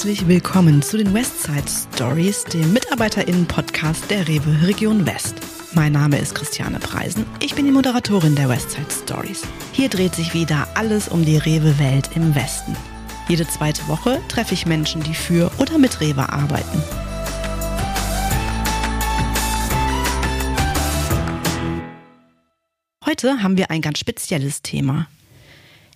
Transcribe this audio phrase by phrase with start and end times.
[0.00, 5.34] Herzlich willkommen zu den Westside Stories, dem MitarbeiterInnen-Podcast der Rewe Region West.
[5.74, 7.26] Mein Name ist Christiane Preisen.
[7.42, 9.42] Ich bin die Moderatorin der Westside Stories.
[9.72, 12.74] Hier dreht sich wieder alles um die Rewe-Welt im Westen.
[13.28, 16.82] Jede zweite Woche treffe ich Menschen, die für oder mit Rewe arbeiten.
[23.04, 25.08] Heute haben wir ein ganz spezielles Thema.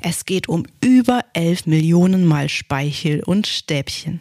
[0.07, 4.21] Es geht um über 11 Millionen Mal Speichel und Stäbchen.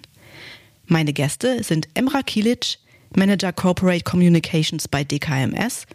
[0.85, 2.77] Meine Gäste sind Emra Kilic,
[3.17, 5.85] Manager Corporate Communications bei DKMS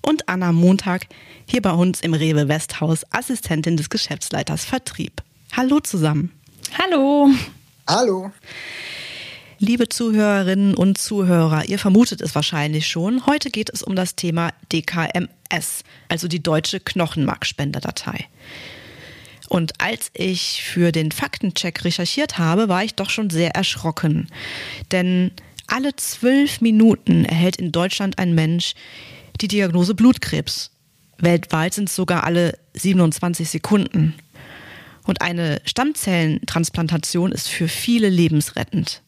[0.00, 1.08] und Anna Montag,
[1.44, 5.24] hier bei uns im Rewe Westhaus, Assistentin des Geschäftsleiters Vertrieb.
[5.56, 6.30] Hallo zusammen.
[6.78, 7.28] Hallo.
[7.88, 8.30] Hallo.
[9.58, 13.26] Liebe Zuhörerinnen und Zuhörer, ihr vermutet es wahrscheinlich schon.
[13.26, 18.28] Heute geht es um das Thema DKMS, also die deutsche Knochenmarkspenderdatei.
[19.52, 24.28] Und als ich für den Faktencheck recherchiert habe, war ich doch schon sehr erschrocken.
[24.92, 25.30] Denn
[25.66, 28.72] alle zwölf Minuten erhält in Deutschland ein Mensch
[29.42, 30.70] die Diagnose Blutkrebs.
[31.18, 34.14] Weltweit sind es sogar alle 27 Sekunden.
[35.04, 39.02] Und eine Stammzellentransplantation ist für viele lebensrettend.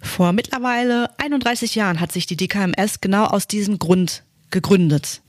[0.00, 5.22] Vor mittlerweile 31 Jahren hat sich die DKMS genau aus diesem Grund gegründet.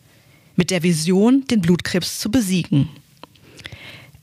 [0.56, 2.88] Mit der Vision, den Blutkrebs zu besiegen.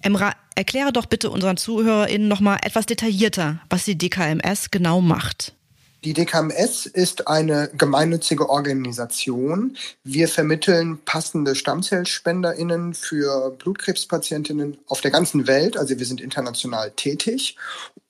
[0.03, 5.55] Emra, erkläre doch bitte unseren ZuhörerInnen nochmal etwas detaillierter, was die DKMS genau macht.
[6.03, 9.77] Die DKMS ist eine gemeinnützige Organisation.
[10.03, 15.77] Wir vermitteln passende StammzellspenderInnen für Blutkrebspatientinnen auf der ganzen Welt.
[15.77, 17.57] Also wir sind international tätig.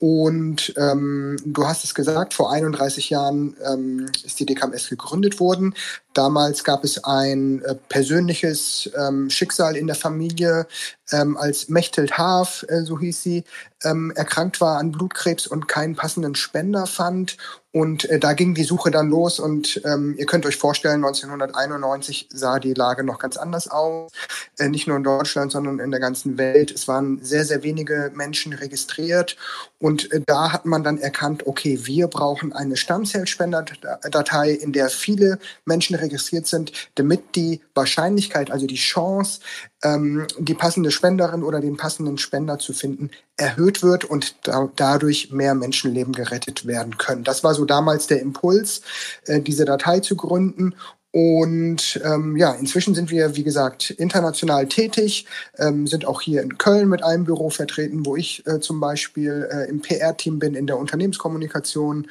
[0.01, 5.75] Und ähm, du hast es gesagt, vor 31 Jahren ähm, ist die DKMS gegründet worden.
[6.15, 10.67] Damals gab es ein äh, persönliches ähm, Schicksal in der Familie,
[11.13, 13.45] ähm, als Mechthild Haaf, äh, so hieß sie,
[13.85, 17.37] ähm, erkrankt war an Blutkrebs und keinen passenden Spender fand.
[17.73, 22.29] Und äh, da ging die Suche dann los und ähm, ihr könnt euch vorstellen, 1991
[22.33, 24.11] sah die Lage noch ganz anders aus.
[24.59, 26.73] Äh, nicht nur in Deutschland, sondern in der ganzen Welt.
[26.73, 29.37] Es waren sehr, sehr wenige Menschen registriert
[29.79, 35.39] und äh, da hat man dann erkannt, okay, wir brauchen eine Stammzellspenderdatei, in der viele
[35.65, 39.41] Menschen registriert sind, damit die Wahrscheinlichkeit, also die Chance,
[39.85, 45.31] ähm, die passende Spenderin oder den passenden Spender zu finden, erhöht wird und da, dadurch
[45.31, 47.25] mehr Menschenleben gerettet werden können.
[47.25, 48.83] Das war so damals der Impuls,
[49.27, 50.75] äh, diese Datei zu gründen.
[51.13, 55.27] Und ähm, ja, inzwischen sind wir, wie gesagt, international tätig,
[55.59, 59.49] ähm, sind auch hier in Köln mit einem Büro vertreten, wo ich äh, zum Beispiel
[59.51, 62.07] äh, im PR-Team bin, in der Unternehmenskommunikation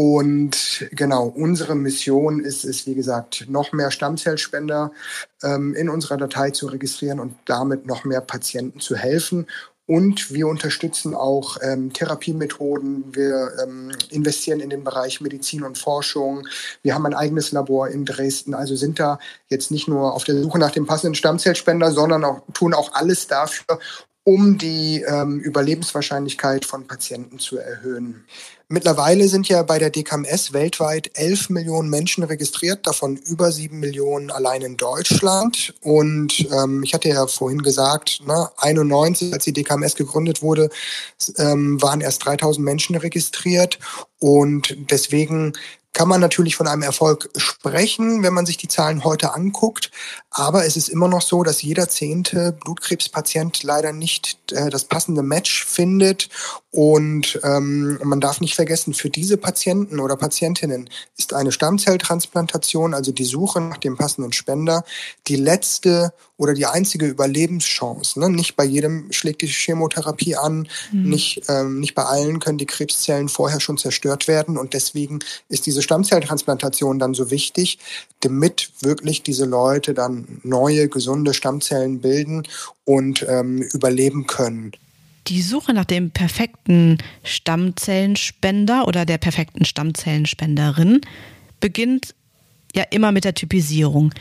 [0.00, 4.92] und genau, unsere Mission ist es, wie gesagt, noch mehr Stammzellspender
[5.42, 9.48] ähm, in unserer Datei zu registrieren und damit noch mehr Patienten zu helfen.
[9.88, 13.16] Und wir unterstützen auch ähm, Therapiemethoden.
[13.16, 16.46] Wir ähm, investieren in den Bereich Medizin und Forschung.
[16.82, 18.52] Wir haben ein eigenes Labor in Dresden.
[18.52, 19.18] Also sind da
[19.48, 23.28] jetzt nicht nur auf der Suche nach dem passenden Stammzellspender, sondern auch, tun auch alles
[23.28, 23.78] dafür,
[24.24, 28.26] um die ähm, Überlebenswahrscheinlichkeit von Patienten zu erhöhen.
[28.70, 34.30] Mittlerweile sind ja bei der DKMS weltweit 11 Millionen Menschen registriert, davon über 7 Millionen
[34.30, 35.72] allein in Deutschland.
[35.80, 40.68] Und ähm, ich hatte ja vorhin gesagt, ne, 91, als die DKMS gegründet wurde,
[41.38, 43.78] ähm, waren erst 3000 Menschen registriert.
[44.18, 45.54] Und deswegen
[45.98, 49.90] kann man natürlich von einem Erfolg sprechen, wenn man sich die Zahlen heute anguckt.
[50.30, 55.24] Aber es ist immer noch so, dass jeder zehnte Blutkrebspatient leider nicht äh, das passende
[55.24, 56.28] Match findet.
[56.70, 63.10] Und ähm, man darf nicht vergessen, für diese Patienten oder Patientinnen ist eine Stammzelltransplantation, also
[63.10, 64.84] die Suche nach dem passenden Spender,
[65.26, 68.18] die letzte oder die einzige Überlebenschance.
[68.18, 68.30] Ne?
[68.30, 71.10] Nicht bei jedem schlägt die Chemotherapie an, mhm.
[71.10, 74.56] nicht, ähm, nicht bei allen können die Krebszellen vorher schon zerstört werden.
[74.56, 75.18] Und deswegen
[75.48, 77.78] ist diese Stammzelltransplantation dann so wichtig,
[78.20, 82.44] damit wirklich diese Leute dann neue, gesunde Stammzellen bilden
[82.84, 84.72] und ähm, überleben können.
[85.26, 91.00] Die Suche nach dem perfekten Stammzellenspender oder der perfekten Stammzellenspenderin
[91.60, 92.14] beginnt
[92.74, 94.14] ja immer mit der Typisierung.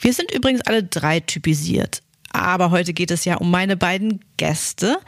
[0.00, 2.02] Wir sind übrigens alle drei typisiert.
[2.32, 4.98] Aber heute geht es ja um meine beiden Gäste.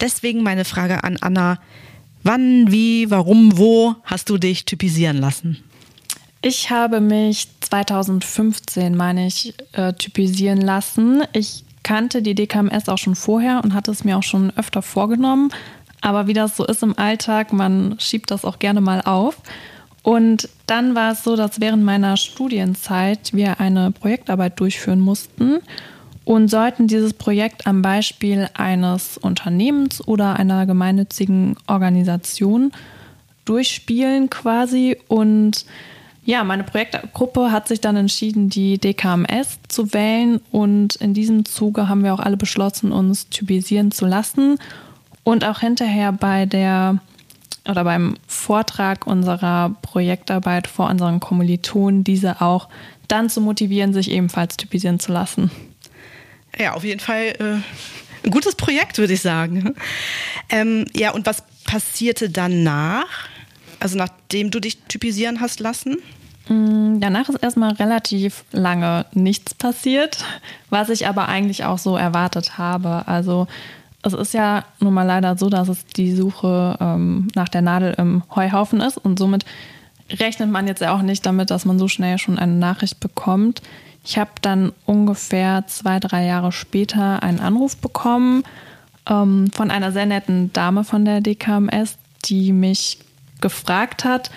[0.00, 1.58] Deswegen meine Frage an Anna.
[2.24, 5.62] Wann, wie, warum, wo hast du dich typisieren lassen?
[6.40, 11.22] Ich habe mich 2015, meine ich, äh, typisieren lassen.
[11.32, 15.50] Ich kannte die DKMS auch schon vorher und hatte es mir auch schon öfter vorgenommen.
[16.00, 19.36] Aber wie das so ist im Alltag, man schiebt das auch gerne mal auf.
[20.02, 25.60] Und dann war es so, dass während meiner Studienzeit wir eine Projektarbeit durchführen mussten.
[26.24, 32.70] und sollten dieses Projekt am Beispiel eines Unternehmens oder einer gemeinnützigen Organisation
[33.44, 34.96] durchspielen quasi.
[35.08, 35.64] Und
[36.24, 41.88] ja, meine Projektgruppe hat sich dann entschieden, die DKMS zu wählen und in diesem Zuge
[41.88, 44.58] haben wir auch alle beschlossen, uns typisieren zu lassen
[45.24, 46.98] und auch hinterher bei der
[47.68, 52.68] oder beim Vortrag unserer Projektarbeit vor unseren Kommilitonen diese auch
[53.08, 55.50] dann zu motivieren, sich ebenfalls typisieren zu lassen.
[56.58, 59.74] Ja, auf jeden Fall äh, ein gutes Projekt, würde ich sagen.
[60.48, 63.28] Ähm, ja, und was passierte danach?
[63.80, 65.98] Also nachdem du dich typisieren hast lassen?
[66.48, 70.24] Mm, danach ist erstmal relativ lange nichts passiert,
[70.70, 73.06] was ich aber eigentlich auch so erwartet habe.
[73.06, 73.46] Also
[74.02, 77.94] es ist ja nun mal leider so, dass es die Suche ähm, nach der Nadel
[77.98, 79.44] im Heuhaufen ist und somit
[80.10, 83.62] rechnet man jetzt ja auch nicht damit, dass man so schnell schon eine Nachricht bekommt.
[84.04, 88.42] Ich habe dann ungefähr zwei, drei Jahre später einen Anruf bekommen
[89.08, 92.98] ähm, von einer sehr netten Dame von der DKMS, die mich
[93.40, 94.30] gefragt hat,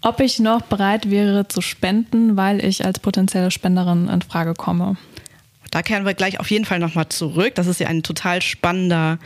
[0.00, 4.96] ob ich noch bereit wäre zu spenden, weil ich als potenzielle Spenderin in Frage komme.
[5.72, 7.54] Da kehren wir gleich auf jeden Fall nochmal zurück.
[7.54, 9.18] Das ist ja ein total spannender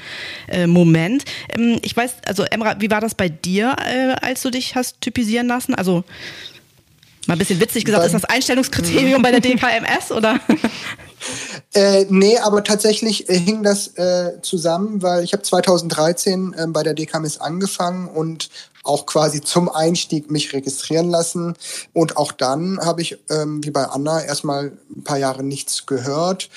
[0.46, 1.24] äh, Moment.
[1.50, 5.00] Ähm, ich weiß, also Emra, wie war das bei dir, äh, als du dich hast
[5.00, 5.74] typisieren lassen?
[5.74, 6.04] Also
[7.26, 10.40] mal ein bisschen witzig gesagt, ist das Einstellungskriterium bei der DKMS oder?
[11.74, 16.82] Äh, nee, aber tatsächlich äh, hing das äh, zusammen, weil ich habe 2013 äh, bei
[16.82, 18.48] der DKMS angefangen und
[18.82, 21.54] auch quasi zum Einstieg mich registrieren lassen.
[21.92, 26.48] Und auch dann habe ich, ähm, wie bei Anna, erstmal ein paar Jahre nichts gehört.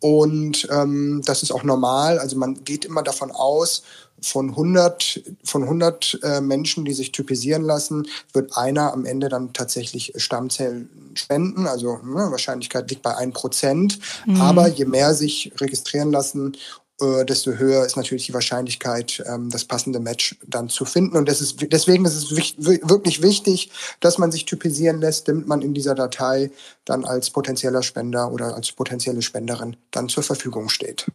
[0.00, 2.18] Und ähm, das ist auch normal.
[2.18, 3.82] Also man geht immer davon aus,
[4.22, 9.52] von 100, von 100 äh, Menschen, die sich typisieren lassen, wird einer am Ende dann
[9.52, 11.66] tatsächlich Stammzellen spenden.
[11.66, 13.98] Also ne, Wahrscheinlichkeit liegt bei 1%.
[14.26, 14.40] Mhm.
[14.40, 16.56] Aber je mehr sich registrieren lassen,
[17.00, 21.16] äh, desto höher ist natürlich die Wahrscheinlichkeit, ähm, das passende Match dann zu finden.
[21.16, 23.70] Und das ist, deswegen ist es wirklich wichtig,
[24.00, 26.50] dass man sich typisieren lässt, damit man in dieser Datei
[26.84, 31.06] dann als potenzieller Spender oder als potenzielle Spenderin dann zur Verfügung steht.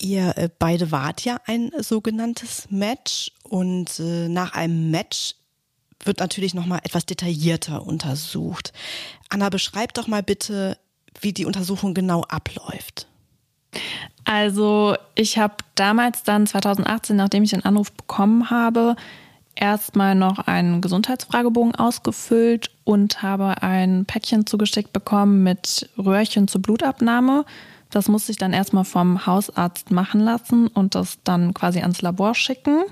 [0.00, 5.34] Ihr äh, beide wart ja ein sogenanntes Match und äh, nach einem Match
[6.04, 8.72] wird natürlich noch mal etwas detaillierter untersucht.
[9.28, 10.78] Anna, beschreib doch mal bitte,
[11.20, 13.06] wie die Untersuchung genau abläuft.
[14.24, 18.96] Also ich habe damals dann 2018, nachdem ich den Anruf bekommen habe,
[19.54, 27.44] erstmal noch einen Gesundheitsfragebogen ausgefüllt und habe ein Päckchen zugeschickt bekommen mit Röhrchen zur Blutabnahme.
[27.90, 32.34] Das musste ich dann erstmal vom Hausarzt machen lassen und das dann quasi ans Labor
[32.34, 32.84] schicken.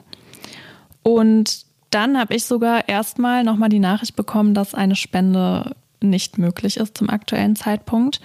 [1.02, 6.76] Und dann habe ich sogar erstmal nochmal die Nachricht bekommen, dass eine Spende nicht möglich
[6.76, 8.20] ist zum aktuellen Zeitpunkt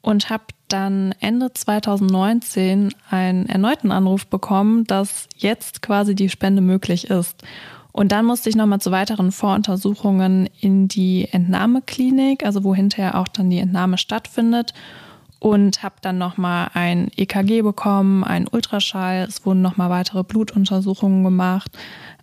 [0.00, 7.10] und habe dann Ende 2019 einen erneuten Anruf bekommen, dass jetzt quasi die Spende möglich
[7.10, 7.42] ist.
[7.92, 13.28] Und dann musste ich nochmal zu weiteren Voruntersuchungen in die Entnahmeklinik, also wo hinterher auch
[13.28, 14.74] dann die Entnahme stattfindet.
[15.38, 19.26] Und habe dann nochmal ein EKG bekommen, einen Ultraschall.
[19.28, 21.70] Es wurden nochmal weitere Blutuntersuchungen gemacht.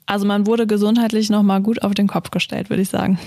[0.06, 3.20] Also man wurde gesundheitlich nochmal gut auf den Kopf gestellt, würde ich sagen.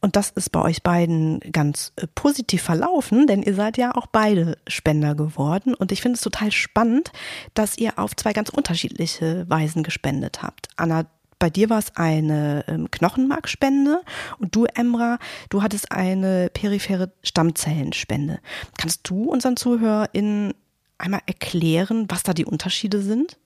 [0.00, 4.06] Und das ist bei euch beiden ganz äh, positiv verlaufen, denn ihr seid ja auch
[4.06, 5.72] beide Spender geworden.
[5.72, 7.10] Und ich finde es total spannend,
[7.54, 10.68] dass ihr auf zwei ganz unterschiedliche Weisen gespendet habt.
[10.76, 11.06] Anna,
[11.38, 14.02] bei dir war es eine ähm, Knochenmarkspende
[14.38, 15.18] und du, Emra,
[15.50, 18.40] du hattest eine periphere Stammzellenspende.
[18.78, 20.54] Kannst du unseren ZuhörerInnen
[20.98, 23.36] einmal erklären, was da die Unterschiede sind?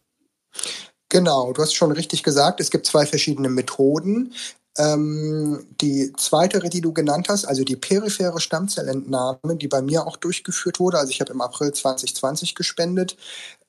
[1.08, 4.34] Genau, du hast schon richtig gesagt, es gibt zwei verschiedene Methoden.
[4.76, 10.16] Ähm, die zweite, die du genannt hast, also die periphere Stammzellentnahme, die bei mir auch
[10.16, 13.16] durchgeführt wurde, also ich habe im April 2020 gespendet,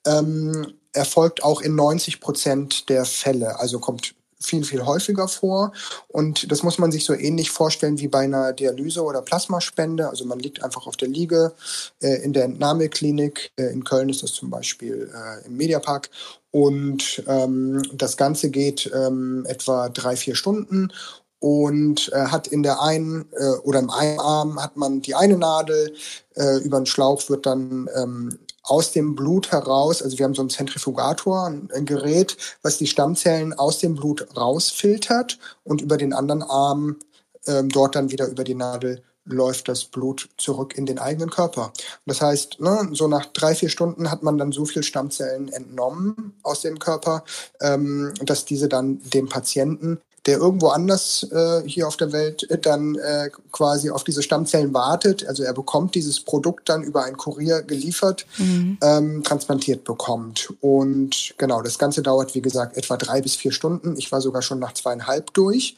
[0.05, 3.59] ähm, erfolgt auch in 90 Prozent der Fälle.
[3.59, 5.73] Also kommt viel, viel häufiger vor.
[6.07, 10.09] Und das muss man sich so ähnlich vorstellen wie bei einer Dialyse oder Plasmaspende.
[10.09, 11.53] Also man liegt einfach auf der Liege
[12.01, 13.51] äh, in der Entnahmeklinik.
[13.57, 16.09] Äh, in Köln ist das zum Beispiel äh, im Mediapark.
[16.51, 20.91] Und ähm, das Ganze geht ähm, etwa drei, vier Stunden
[21.39, 25.37] und äh, hat in der einen äh, oder im einen Arm hat man die eine
[25.37, 25.93] Nadel,
[26.35, 30.41] äh, über den Schlauch wird dann ähm, aus dem Blut heraus, also wir haben so
[30.41, 36.13] einen Zentrifugator, ein, ein Gerät, was die Stammzellen aus dem Blut rausfiltert und über den
[36.13, 36.97] anderen Arm
[37.47, 41.71] ähm, dort dann wieder über die Nadel läuft das Blut zurück in den eigenen Körper.
[42.05, 46.33] Das heißt, ne, so nach drei, vier Stunden hat man dann so viel Stammzellen entnommen
[46.43, 47.23] aus dem Körper,
[47.61, 52.57] ähm, dass diese dann dem Patienten der irgendwo anders äh, hier auf der Welt äh,
[52.57, 55.27] dann äh, quasi auf diese Stammzellen wartet.
[55.27, 58.77] Also er bekommt dieses Produkt dann über einen Kurier geliefert, mhm.
[58.81, 60.53] ähm, transplantiert bekommt.
[60.61, 63.95] Und genau, das Ganze dauert, wie gesagt, etwa drei bis vier Stunden.
[63.97, 65.75] Ich war sogar schon nach zweieinhalb durch.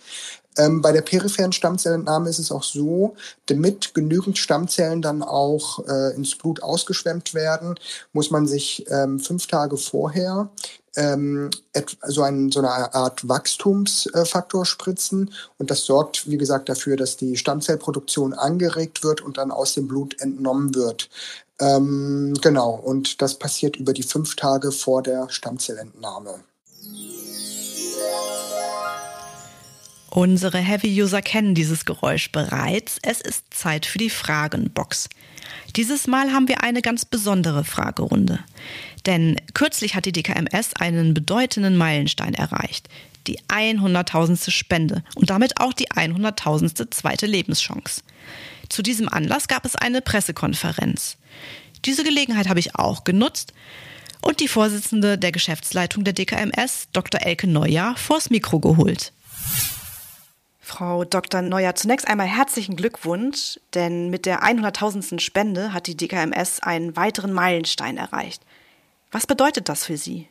[0.57, 6.13] Ähm, bei der peripheren Stammzellentnahme ist es auch so, damit genügend Stammzellen dann auch äh,
[6.15, 7.75] ins Blut ausgeschwemmt werden,
[8.11, 10.49] muss man sich ähm, fünf Tage vorher
[10.95, 11.49] ähm,
[12.07, 15.33] so, ein, so eine Art Wachstumsfaktor spritzen.
[15.57, 19.87] Und das sorgt, wie gesagt, dafür, dass die Stammzellproduktion angeregt wird und dann aus dem
[19.87, 21.09] Blut entnommen wird.
[21.59, 26.43] Ähm, genau, und das passiert über die fünf Tage vor der Stammzellentnahme.
[30.13, 32.97] Unsere Heavy-User kennen dieses Geräusch bereits.
[33.01, 35.07] Es ist Zeit für die Fragenbox.
[35.77, 38.39] Dieses Mal haben wir eine ganz besondere Fragerunde.
[39.05, 42.87] Denn kürzlich hat die DKMS einen bedeutenden Meilenstein erreicht.
[43.27, 44.49] Die 100.000.
[44.49, 46.91] Spende und damit auch die 100.000.
[46.91, 48.01] zweite Lebenschance.
[48.69, 51.17] Zu diesem Anlass gab es eine Pressekonferenz.
[51.85, 53.53] Diese Gelegenheit habe ich auch genutzt
[54.21, 57.21] und die Vorsitzende der Geschäftsleitung der DKMS, Dr.
[57.21, 59.11] Elke Neujahr, vors Mikro geholt.
[60.59, 61.41] Frau Dr.
[61.41, 65.19] Neuer, zunächst einmal herzlichen Glückwunsch, denn mit der 100.000.
[65.19, 68.43] Spende hat die DKMS einen weiteren Meilenstein erreicht.
[69.11, 70.27] Was bedeutet das für Sie?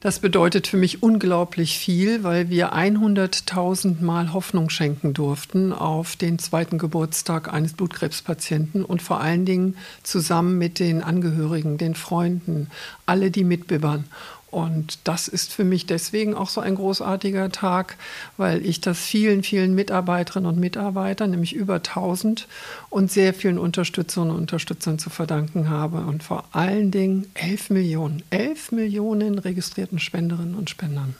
[0.00, 6.38] Das bedeutet für mich unglaublich viel, weil wir 100.000 Mal Hoffnung schenken durften auf den
[6.38, 12.70] zweiten Geburtstag eines Blutkrebspatienten und vor allen Dingen zusammen mit den Angehörigen, den Freunden,
[13.06, 14.04] alle, die mitbibbern.
[14.50, 17.96] Und das ist für mich deswegen auch so ein großartiger Tag,
[18.36, 22.48] weil ich das vielen, vielen Mitarbeiterinnen und Mitarbeitern, nämlich über 1000
[22.88, 25.98] und sehr vielen Unterstützerinnen und Unterstützern zu verdanken habe.
[25.98, 31.14] Und vor allen Dingen 11 Millionen, 11 Millionen registrierten Spenderinnen und Spendern.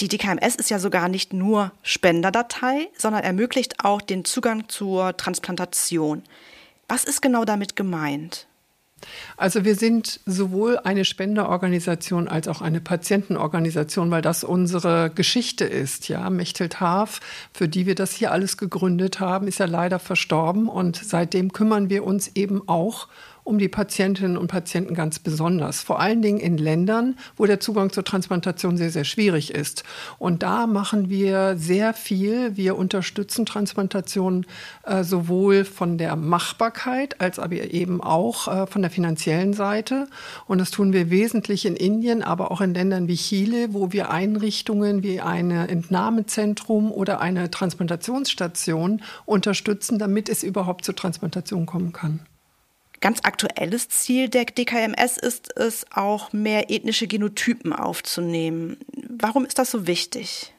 [0.00, 6.22] Die DKMS ist ja sogar nicht nur Spenderdatei, sondern ermöglicht auch den Zugang zur Transplantation.
[6.88, 8.46] Was ist genau damit gemeint?
[9.36, 16.08] Also wir sind sowohl eine Spenderorganisation als auch eine Patientenorganisation, weil das unsere Geschichte ist.
[16.08, 17.20] Ja, Mechthild Haaf,
[17.52, 21.90] für die wir das hier alles gegründet haben, ist ja leider verstorben und seitdem kümmern
[21.90, 23.10] wir uns eben auch um
[23.58, 25.82] die Patientinnen und Patienten ganz besonders.
[25.82, 29.84] Vor allen Dingen in Ländern, wo der Zugang zur Transplantation sehr, sehr schwierig ist.
[30.18, 32.56] Und da machen wir sehr viel.
[32.56, 34.46] Wir unterstützen Transplantation
[34.84, 40.08] äh, sowohl von der Machbarkeit als aber eben auch äh, von der finanziellen Seite.
[40.46, 44.10] Und das tun wir wesentlich in Indien, aber auch in Ländern wie Chile, wo wir
[44.10, 52.20] Einrichtungen wie ein Entnahmezentrum oder eine Transplantationsstation unterstützen, damit es überhaupt zur Transplantation kommen kann.
[53.00, 58.76] Ganz aktuelles Ziel der DKMS ist es, auch mehr ethnische Genotypen aufzunehmen.
[59.08, 60.52] Warum ist das so wichtig?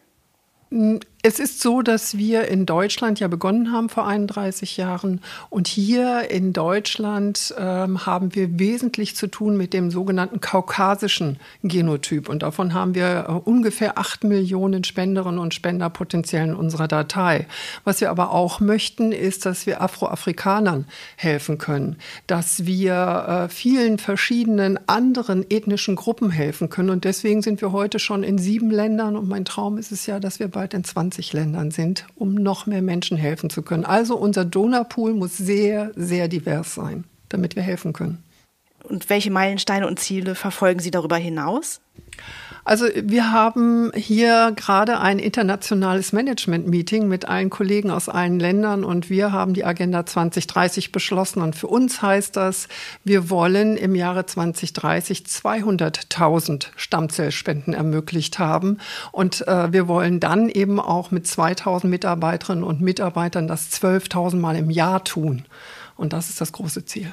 [1.23, 5.21] Es ist so, dass wir in Deutschland ja begonnen haben vor 31 Jahren.
[5.51, 12.27] Und hier in Deutschland ähm, haben wir wesentlich zu tun mit dem sogenannten kaukasischen Genotyp.
[12.27, 17.45] Und davon haben wir äh, ungefähr 8 Millionen Spenderinnen und Spender potenziell in unserer Datei.
[17.83, 20.85] Was wir aber auch möchten, ist, dass wir Afroafrikanern
[21.17, 26.89] helfen können, dass wir äh, vielen verschiedenen anderen ethnischen Gruppen helfen können.
[26.89, 29.15] Und deswegen sind wir heute schon in sieben Ländern.
[29.15, 32.65] Und mein Traum ist es ja, dass wir bald in 20 Ländern sind, um noch
[32.65, 33.85] mehr Menschen helfen zu können.
[33.85, 38.23] Also unser Donorpool muss sehr, sehr divers sein, damit wir helfen können.
[38.83, 41.81] Und welche Meilensteine und Ziele verfolgen Sie darüber hinaus?
[42.63, 49.09] Also wir haben hier gerade ein internationales Management-Meeting mit allen Kollegen aus allen Ländern und
[49.09, 51.41] wir haben die Agenda 2030 beschlossen.
[51.41, 52.67] Und für uns heißt das,
[53.03, 58.77] wir wollen im Jahre 2030 200.000 Stammzellspenden ermöglicht haben.
[59.11, 64.55] Und äh, wir wollen dann eben auch mit 2.000 Mitarbeiterinnen und Mitarbeitern das 12.000 Mal
[64.55, 65.45] im Jahr tun.
[65.95, 67.11] Und das ist das große Ziel.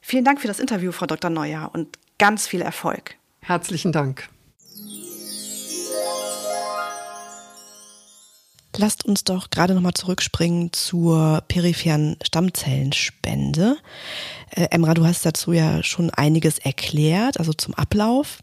[0.00, 1.30] Vielen Dank für das Interview, Frau Dr.
[1.30, 3.17] Neuer, und ganz viel Erfolg.
[3.48, 4.28] Herzlichen Dank.
[8.76, 13.78] Lasst uns doch gerade nochmal zurückspringen zur peripheren Stammzellenspende.
[14.50, 18.42] Äh, Emra, du hast dazu ja schon einiges erklärt, also zum Ablauf.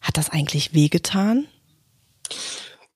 [0.00, 1.48] Hat das eigentlich wehgetan?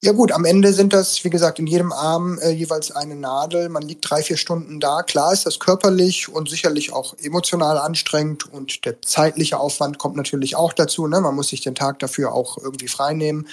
[0.00, 3.69] Ja gut, am Ende sind das, wie gesagt, in jedem Arm äh, jeweils eine Nadel.
[3.69, 5.02] Man liegt drei, vier Stunden da.
[5.02, 10.55] Klar ist das körperlich und sicherlich auch emotional anstrengend und der zeitliche Aufwand kommt natürlich
[10.55, 11.09] auch dazu.
[11.09, 11.21] Ne?
[11.21, 13.49] Man muss sich den Tag dafür auch irgendwie freinehmen.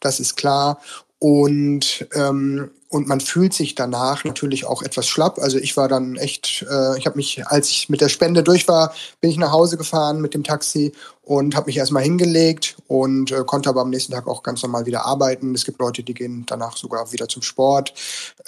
[0.00, 0.80] Das ist klar.
[1.20, 5.38] Und ähm, und man fühlt sich danach natürlich auch etwas schlapp.
[5.38, 8.66] Also ich war dann echt, äh, ich habe mich, als ich mit der Spende durch
[8.66, 13.30] war, bin ich nach Hause gefahren mit dem Taxi und habe mich erstmal hingelegt und
[13.30, 15.54] äh, konnte aber am nächsten Tag auch ganz normal wieder arbeiten.
[15.54, 17.94] Es gibt Leute, die gehen danach sogar wieder zum Sport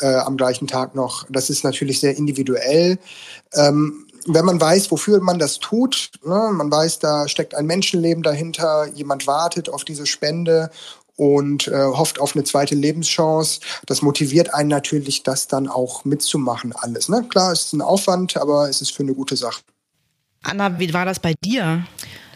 [0.00, 1.24] äh, am gleichen Tag noch.
[1.30, 2.98] Das ist natürlich sehr individuell.
[3.54, 8.22] Ähm, wenn man weiß, wofür man das tut, ne, man weiß, da steckt ein Menschenleben
[8.22, 10.70] dahinter, jemand wartet auf diese Spende
[11.16, 13.60] und äh, hofft auf eine zweite Lebenschance.
[13.86, 17.08] Das motiviert einen natürlich, das dann auch mitzumachen, alles.
[17.08, 17.24] Ne?
[17.28, 19.62] Klar, es ist ein Aufwand, aber es ist für eine gute Sache.
[20.42, 21.84] Anna, wie war das bei dir?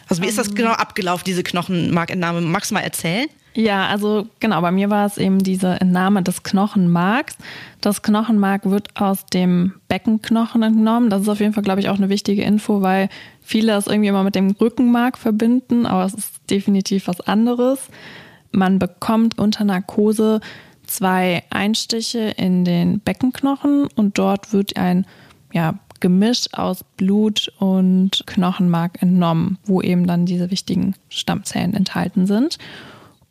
[0.09, 0.55] Also wie ist das ähm.
[0.55, 2.41] genau abgelaufen, diese Knochenmarkentnahme?
[2.41, 3.27] Magst du mal erzählen?
[3.55, 7.37] Ja, also genau, bei mir war es eben diese Entnahme des Knochenmarks.
[7.81, 11.09] Das Knochenmark wird aus dem Beckenknochen entnommen.
[11.09, 13.09] Das ist auf jeden Fall, glaube ich, auch eine wichtige Info, weil
[13.41, 17.79] viele es irgendwie immer mit dem Rückenmark verbinden, aber es ist definitiv was anderes.
[18.57, 20.41] Man bekommt unter Narkose
[20.87, 25.07] zwei Einstiche in den Beckenknochen und dort wird ein
[25.53, 32.59] ja, Gemisch aus Blut und Knochenmark entnommen, wo eben dann diese wichtigen Stammzellen enthalten sind.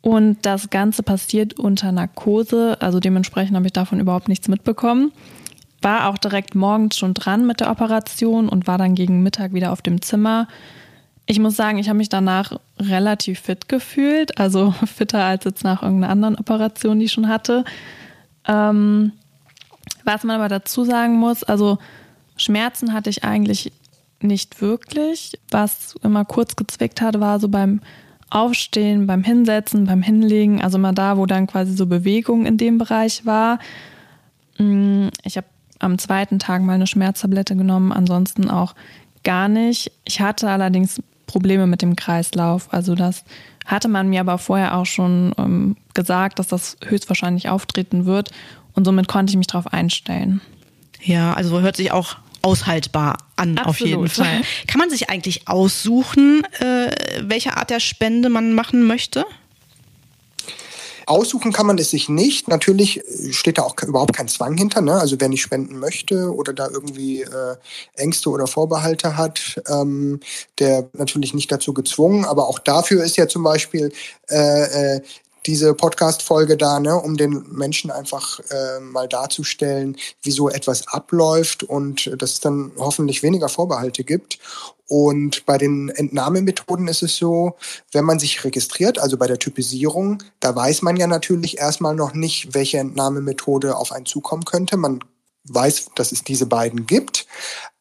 [0.00, 5.10] Und das Ganze passiert unter Narkose, also dementsprechend habe ich davon überhaupt nichts mitbekommen.
[5.82, 9.72] War auch direkt morgens schon dran mit der Operation und war dann gegen Mittag wieder
[9.72, 10.46] auf dem Zimmer.
[11.26, 15.82] Ich muss sagen, ich habe mich danach relativ fit gefühlt, also fitter als jetzt nach
[15.82, 17.64] irgendeiner anderen Operation, die ich schon hatte.
[18.46, 19.12] Ähm,
[20.04, 21.78] was man aber dazu sagen muss, also
[22.36, 23.72] Schmerzen hatte ich eigentlich
[24.20, 25.38] nicht wirklich.
[25.50, 27.80] Was immer kurz gezwickt hat, war so beim
[28.30, 32.78] Aufstehen, beim Hinsetzen, beim Hinlegen, also mal da, wo dann quasi so Bewegung in dem
[32.78, 33.58] Bereich war.
[34.58, 35.46] Mm, ich habe
[35.78, 38.74] am zweiten Tag mal eine Schmerztablette genommen, ansonsten auch
[39.22, 39.92] gar nicht.
[40.04, 42.72] Ich hatte allerdings Probleme mit dem Kreislauf.
[42.72, 43.24] Also das
[43.64, 48.30] hatte man mir aber vorher auch schon ähm, gesagt, dass das höchstwahrscheinlich auftreten wird.
[48.74, 50.40] Und somit konnte ich mich darauf einstellen.
[51.02, 53.68] Ja, also hört sich auch aushaltbar an, Absolut.
[53.68, 54.40] auf jeden Fall.
[54.66, 56.90] Kann man sich eigentlich aussuchen, äh,
[57.22, 59.24] welche Art der Spende man machen möchte?
[61.06, 62.48] Aussuchen kann man es sich nicht.
[62.48, 64.80] Natürlich steht da auch überhaupt kein Zwang hinter.
[64.80, 64.94] Ne?
[64.94, 67.56] Also wer nicht spenden möchte oder da irgendwie äh,
[67.94, 70.18] Ängste oder Vorbehalte hat, ähm,
[70.58, 72.24] der natürlich nicht dazu gezwungen.
[72.24, 73.92] Aber auch dafür ist ja zum Beispiel
[74.28, 75.00] äh, äh,
[75.46, 81.62] diese Podcast-Folge da, ne, um den Menschen einfach äh, mal darzustellen, wie so etwas abläuft
[81.62, 84.38] und dass es dann hoffentlich weniger Vorbehalte gibt.
[84.88, 87.56] Und bei den Entnahmemethoden ist es so,
[87.92, 92.14] wenn man sich registriert, also bei der Typisierung, da weiß man ja natürlich erstmal noch
[92.14, 94.76] nicht, welche Entnahmemethode auf einen zukommen könnte.
[94.76, 95.00] Man
[95.48, 97.26] weiß, dass es diese beiden gibt.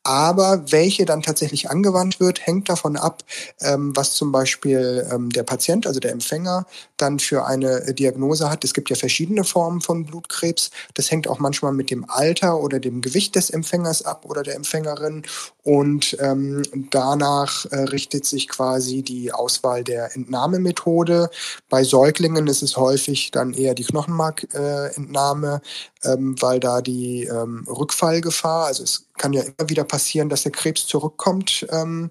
[0.06, 3.24] Aber welche dann tatsächlich angewandt wird, hängt davon ab,
[3.60, 8.64] ähm, was zum Beispiel ähm, der Patient, also der Empfänger, dann für eine Diagnose hat.
[8.64, 10.70] Es gibt ja verschiedene Formen von Blutkrebs.
[10.94, 14.56] Das hängt auch manchmal mit dem Alter oder dem Gewicht des Empfängers ab oder der
[14.56, 15.24] Empfängerin.
[15.64, 21.32] Und ähm, danach äh, richtet sich quasi die Auswahl der Entnahmemethode.
[21.68, 25.62] Bei Säuglingen ist es häufig dann eher die Knochenmarkentnahme,
[26.04, 30.52] äh, weil da die ähm, Rückfallgefahr, also es kann ja immer wieder passieren, dass der
[30.52, 32.10] Krebs zurückkommt ähm,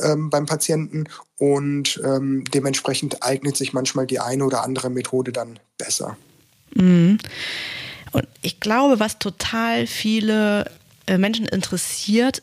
[0.00, 1.04] ähm, beim Patienten
[1.38, 6.16] und ähm, dementsprechend eignet sich manchmal die eine oder andere Methode dann besser.
[6.74, 7.18] Mhm.
[8.12, 10.70] Und ich glaube, was total viele
[11.06, 12.42] äh, Menschen interessiert,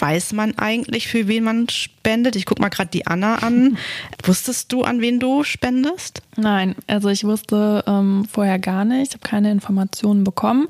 [0.00, 2.36] weiß man eigentlich, für wen man spendet?
[2.36, 3.78] Ich gucke mal gerade die Anna an.
[4.24, 6.22] Wusstest du, an wen du spendest?
[6.36, 9.08] Nein, also ich wusste ähm, vorher gar nicht.
[9.08, 10.68] Ich habe keine Informationen bekommen,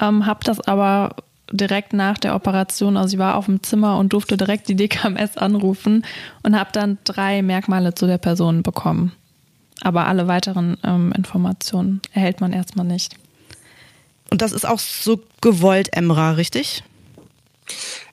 [0.00, 1.16] ähm, habe das aber
[1.50, 5.36] direkt nach der Operation, also ich war auf dem Zimmer und durfte direkt die DKMS
[5.36, 6.04] anrufen
[6.42, 9.12] und habe dann drei Merkmale zu der Person bekommen.
[9.82, 13.16] Aber alle weiteren ähm, Informationen erhält man erstmal nicht.
[14.30, 16.84] Und das ist auch so gewollt, Emra, richtig?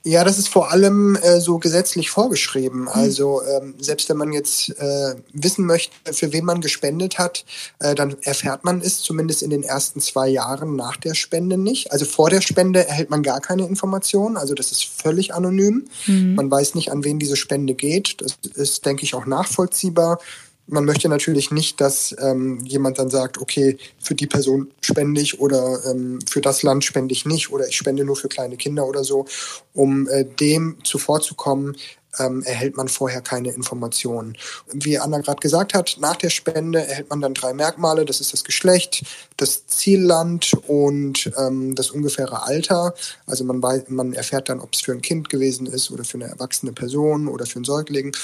[0.04, 2.82] Ja, das ist vor allem äh, so gesetzlich vorgeschrieben.
[2.84, 2.88] Mhm.
[2.88, 7.44] Also ähm, selbst wenn man jetzt äh, wissen möchte, für wen man gespendet hat,
[7.80, 11.92] äh, dann erfährt man es zumindest in den ersten zwei Jahren nach der Spende nicht.
[11.92, 14.38] Also vor der Spende erhält man gar keine Informationen.
[14.38, 15.90] Also das ist völlig anonym.
[16.06, 16.36] Mhm.
[16.36, 18.22] Man weiß nicht, an wen diese Spende geht.
[18.22, 20.20] Das ist, denke ich, auch nachvollziehbar
[20.68, 25.40] man möchte natürlich nicht, dass ähm, jemand dann sagt, okay, für die Person spende ich
[25.40, 28.86] oder ähm, für das Land spende ich nicht oder ich spende nur für kleine Kinder
[28.86, 29.26] oder so.
[29.74, 31.76] Um äh, dem zuvorzukommen,
[32.20, 34.38] ähm, erhält man vorher keine Informationen.
[34.74, 38.06] Wie Anna gerade gesagt hat, nach der Spende erhält man dann drei Merkmale.
[38.06, 39.04] Das ist das Geschlecht,
[39.38, 42.94] das Zielland und ähm, das ungefähre Alter.
[43.26, 46.18] Also man, weiß, man erfährt dann, ob es für ein Kind gewesen ist oder für
[46.18, 48.16] eine erwachsene Person oder für einen Säugling.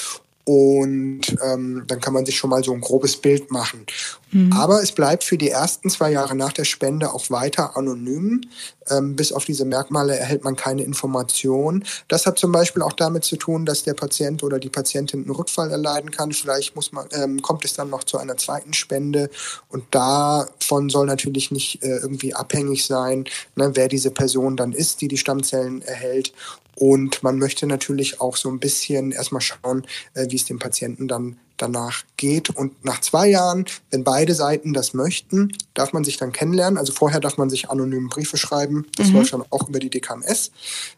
[0.44, 3.86] Und ähm, dann kann man sich schon mal so ein grobes Bild machen.
[4.30, 4.52] Mhm.
[4.52, 8.42] Aber es bleibt für die ersten zwei Jahre nach der Spende auch weiter anonym.
[8.90, 11.82] Ähm, bis auf diese Merkmale erhält man keine Information.
[12.08, 15.30] Das hat zum Beispiel auch damit zu tun, dass der Patient oder die Patientin einen
[15.30, 16.32] Rückfall erleiden kann.
[16.32, 19.30] Vielleicht muss man, ähm, kommt es dann noch zu einer zweiten Spende.
[19.70, 23.24] Und davon soll natürlich nicht äh, irgendwie abhängig sein,
[23.56, 26.34] ne, wer diese Person dann ist, die die Stammzellen erhält.
[26.76, 31.08] Und man möchte natürlich auch so ein bisschen erstmal schauen, äh, wie es dem Patienten
[31.08, 32.50] dann danach geht.
[32.50, 36.78] Und nach zwei Jahren, wenn beide Seiten das möchten, darf man sich dann kennenlernen.
[36.78, 38.86] Also vorher darf man sich anonym Briefe schreiben.
[38.96, 39.16] Das mhm.
[39.16, 40.50] läuft dann auch über die DKMS.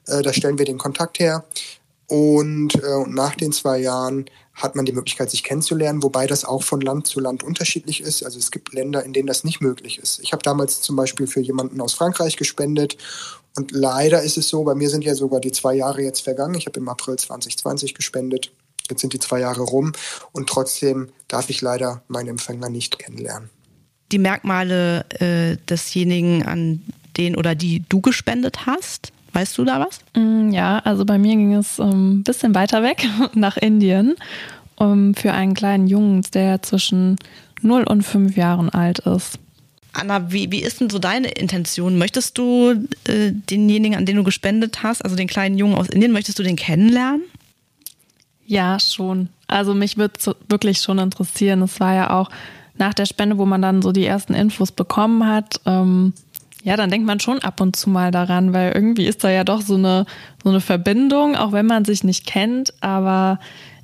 [0.06, 1.44] Äh, da stellen wir den Kontakt her.
[2.08, 6.62] Und äh, nach den zwei Jahren hat man die Möglichkeit, sich kennenzulernen, wobei das auch
[6.62, 8.24] von Land zu Land unterschiedlich ist.
[8.24, 10.18] Also es gibt Länder, in denen das nicht möglich ist.
[10.20, 12.96] Ich habe damals zum Beispiel für jemanden aus Frankreich gespendet
[13.56, 16.54] und leider ist es so, bei mir sind ja sogar die zwei Jahre jetzt vergangen.
[16.54, 18.52] Ich habe im April 2020 gespendet.
[18.88, 19.92] Jetzt sind die zwei Jahre rum
[20.32, 23.50] und trotzdem darf ich leider meinen Empfänger nicht kennenlernen.
[24.12, 26.82] Die Merkmale äh, desjenigen, an
[27.16, 30.00] den oder die du gespendet hast, weißt du da was?
[30.14, 34.14] Mm, ja, also bei mir ging es ein ähm, bisschen weiter weg nach Indien
[34.76, 37.16] um, für einen kleinen Jungen, der zwischen
[37.62, 39.38] 0 und 5 Jahren alt ist.
[39.92, 41.98] Anna, wie, wie ist denn so deine Intention?
[41.98, 46.12] Möchtest du äh, denjenigen, an den du gespendet hast, also den kleinen Jungen aus Indien,
[46.12, 47.22] möchtest du den kennenlernen?
[48.46, 49.28] Ja, schon.
[49.48, 51.62] Also mich würde es wirklich schon interessieren.
[51.62, 52.30] Es war ja auch
[52.78, 55.60] nach der Spende, wo man dann so die ersten Infos bekommen hat.
[55.66, 56.12] Ähm,
[56.66, 59.44] ja, dann denkt man schon ab und zu mal daran, weil irgendwie ist da ja
[59.44, 60.04] doch so eine,
[60.42, 62.74] so eine Verbindung, auch wenn man sich nicht kennt.
[62.80, 63.38] Aber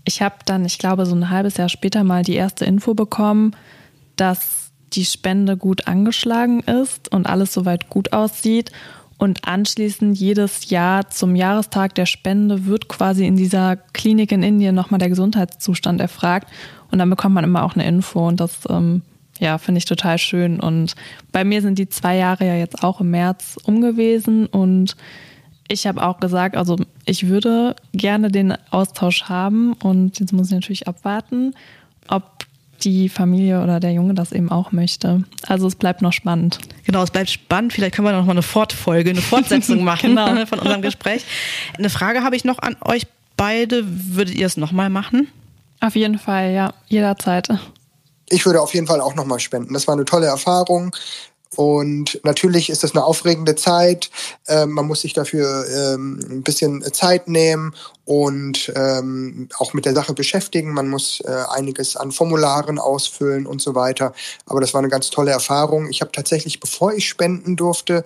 [0.04, 3.54] ich habe dann, ich glaube, so ein halbes Jahr später mal die erste Info bekommen,
[4.16, 8.72] dass die Spende gut angeschlagen ist und alles soweit gut aussieht.
[9.16, 14.74] Und anschließend jedes Jahr zum Jahrestag der Spende wird quasi in dieser Klinik in Indien
[14.74, 16.48] nochmal der Gesundheitszustand erfragt.
[16.90, 18.26] Und dann bekommt man immer auch eine Info.
[18.26, 19.02] Und das, ähm,
[19.42, 20.60] ja, finde ich total schön.
[20.60, 20.94] Und
[21.32, 24.46] bei mir sind die zwei Jahre ja jetzt auch im März um gewesen.
[24.46, 24.96] Und
[25.66, 26.76] ich habe auch gesagt, also
[27.06, 29.72] ich würde gerne den Austausch haben.
[29.72, 31.54] Und jetzt muss ich natürlich abwarten,
[32.06, 32.46] ob
[32.84, 35.24] die Familie oder der Junge das eben auch möchte.
[35.48, 36.58] Also es bleibt noch spannend.
[36.84, 37.72] Genau, es bleibt spannend.
[37.72, 40.46] Vielleicht können wir noch mal eine Fortfolge, eine Fortsetzung machen genau.
[40.46, 41.24] von unserem Gespräch.
[41.76, 43.82] Eine Frage habe ich noch an euch beide.
[43.84, 45.26] Würdet ihr es nochmal machen?
[45.80, 47.48] Auf jeden Fall, ja, jederzeit.
[48.32, 49.74] Ich würde auf jeden Fall auch nochmal spenden.
[49.74, 50.94] Das war eine tolle Erfahrung.
[51.54, 54.10] Und natürlich ist das eine aufregende Zeit.
[54.48, 57.74] Ähm, man muss sich dafür ähm, ein bisschen Zeit nehmen
[58.06, 60.72] und ähm, auch mit der Sache beschäftigen.
[60.72, 64.14] Man muss äh, einiges an Formularen ausfüllen und so weiter.
[64.46, 65.90] Aber das war eine ganz tolle Erfahrung.
[65.90, 68.02] Ich habe tatsächlich, bevor ich spenden durfte,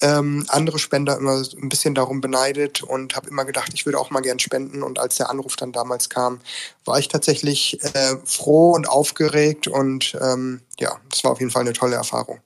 [0.00, 4.10] ähm, andere Spender immer ein bisschen darum beneidet und habe immer gedacht, ich würde auch
[4.10, 4.82] mal gern spenden.
[4.82, 6.40] Und als der Anruf dann damals kam,
[6.84, 11.62] war ich tatsächlich äh, froh und aufgeregt und ähm, ja, das war auf jeden Fall
[11.62, 12.40] eine tolle Erfahrung.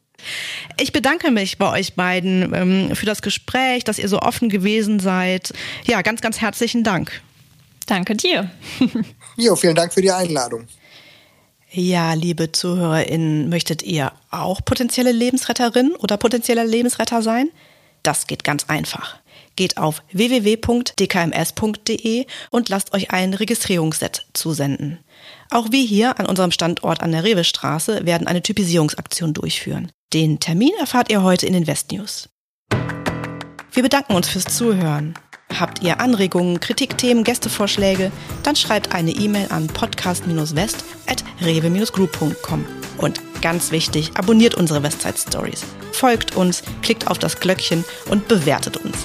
[0.78, 5.00] Ich bedanke mich bei euch beiden ähm, für das Gespräch, dass ihr so offen gewesen
[5.00, 5.52] seid.
[5.84, 7.22] Ja, ganz, ganz herzlichen Dank.
[7.86, 8.50] Danke dir.
[9.36, 10.66] jo, vielen Dank für die Einladung.
[11.74, 17.48] Ja, liebe ZuhörerInnen, möchtet ihr auch potenzielle Lebensretterin oder potenzieller Lebensretter sein?
[18.02, 19.16] Das geht ganz einfach.
[19.56, 20.66] Geht auf www.dkms.de
[22.50, 24.98] und lasst euch ein Registrierungsset zusenden.
[25.48, 29.90] Auch wir hier an unserem Standort an der Rewestraße werden eine Typisierungsaktion durchführen.
[30.12, 32.28] Den Termin erfahrt ihr heute in den Westnews.
[33.72, 35.14] Wir bedanken uns fürs Zuhören.
[35.58, 38.12] Habt ihr Anregungen, Kritikthemen, Gästevorschläge?
[38.42, 42.64] Dann schreibt eine E-Mail an podcast-west.rewe-group.com.
[42.98, 45.64] Und ganz wichtig, abonniert unsere Westside Stories.
[45.92, 48.96] Folgt uns, klickt auf das Glöckchen und bewertet uns.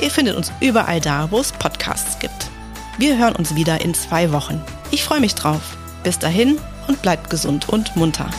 [0.00, 2.50] Ihr findet uns überall da, wo es Podcasts gibt.
[2.98, 4.60] Wir hören uns wieder in zwei Wochen.
[4.90, 5.76] Ich freue mich drauf.
[6.02, 8.30] Bis dahin und bleibt gesund und munter.